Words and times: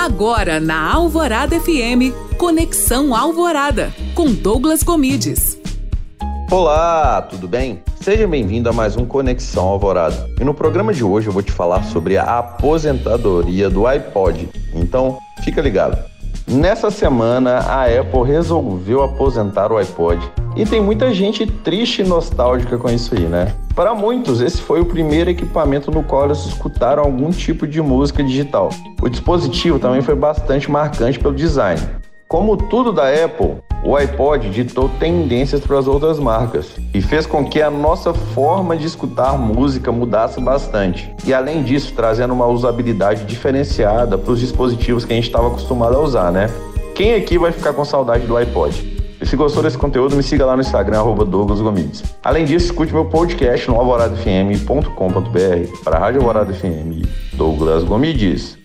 Agora 0.00 0.58
na 0.58 0.94
Alvorada 0.94 1.60
FM, 1.60 2.16
Conexão 2.38 3.14
Alvorada, 3.14 3.92
com 4.14 4.32
Douglas 4.32 4.82
Comides. 4.82 5.58
Olá, 6.50 7.20
tudo 7.20 7.46
bem? 7.46 7.82
Seja 8.00 8.26
bem-vindo 8.26 8.70
a 8.70 8.72
mais 8.72 8.96
um 8.96 9.04
Conexão 9.04 9.68
Alvorada. 9.68 10.26
E 10.40 10.42
no 10.42 10.54
programa 10.54 10.94
de 10.94 11.04
hoje 11.04 11.26
eu 11.26 11.32
vou 11.34 11.42
te 11.42 11.52
falar 11.52 11.82
sobre 11.82 12.16
a 12.16 12.38
aposentadoria 12.38 13.68
do 13.68 13.86
iPod. 13.86 14.48
Então, 14.74 15.18
fica 15.44 15.60
ligado. 15.60 16.02
Nessa 16.50 16.90
semana, 16.90 17.58
a 17.58 17.84
Apple 17.84 18.24
resolveu 18.24 19.04
aposentar 19.04 19.70
o 19.70 19.76
iPod. 19.76 20.20
E 20.56 20.66
tem 20.66 20.80
muita 20.80 21.14
gente 21.14 21.46
triste 21.46 22.02
e 22.02 22.04
nostálgica 22.04 22.76
com 22.76 22.90
isso 22.90 23.14
aí, 23.14 23.20
né? 23.20 23.54
Para 23.72 23.94
muitos, 23.94 24.40
esse 24.40 24.60
foi 24.60 24.80
o 24.80 24.84
primeiro 24.84 25.30
equipamento 25.30 25.92
no 25.92 26.02
qual 26.02 26.24
eles 26.24 26.44
escutaram 26.46 27.04
algum 27.04 27.30
tipo 27.30 27.68
de 27.68 27.80
música 27.80 28.20
digital. 28.20 28.70
O 29.00 29.08
dispositivo 29.08 29.78
também 29.78 30.02
foi 30.02 30.16
bastante 30.16 30.68
marcante 30.68 31.20
pelo 31.20 31.36
design. 31.36 31.80
Como 32.26 32.56
tudo 32.56 32.92
da 32.92 33.04
Apple, 33.08 33.58
o 33.90 33.96
iPod 33.96 34.48
ditou 34.50 34.88
tendências 35.00 35.60
para 35.60 35.76
as 35.76 35.88
outras 35.88 36.20
marcas 36.20 36.76
e 36.94 37.02
fez 37.02 37.26
com 37.26 37.44
que 37.44 37.60
a 37.60 37.68
nossa 37.68 38.14
forma 38.14 38.76
de 38.76 38.86
escutar 38.86 39.36
música 39.36 39.90
mudasse 39.90 40.40
bastante. 40.40 41.12
E 41.26 41.34
além 41.34 41.64
disso, 41.64 41.92
trazendo 41.96 42.32
uma 42.32 42.46
usabilidade 42.46 43.24
diferenciada 43.24 44.16
para 44.16 44.30
os 44.30 44.38
dispositivos 44.38 45.04
que 45.04 45.12
a 45.12 45.16
gente 45.16 45.26
estava 45.26 45.48
acostumado 45.48 45.96
a 45.96 46.00
usar, 46.00 46.30
né? 46.30 46.48
Quem 46.94 47.14
aqui 47.14 47.36
vai 47.36 47.50
ficar 47.50 47.72
com 47.72 47.84
saudade 47.84 48.28
do 48.28 48.36
iPod? 48.36 49.00
E 49.20 49.26
se 49.26 49.34
gostou 49.34 49.60
desse 49.60 49.76
conteúdo, 49.76 50.14
me 50.14 50.22
siga 50.22 50.46
lá 50.46 50.54
no 50.54 50.62
Instagram, 50.62 51.00
arroba 51.00 51.24
Douglas 51.24 51.60
Gomides. 51.60 52.04
Além 52.22 52.44
disso, 52.44 52.66
escute 52.66 52.92
meu 52.92 53.06
podcast 53.06 53.68
no 53.68 53.74
alvoradofm.com.br 53.74 55.82
para 55.82 55.96
a 55.96 55.98
Rádio 55.98 56.20
Alvorada 56.20 56.54
FM, 56.54 57.04
Douglas 57.32 57.82
Gomides. 57.82 58.59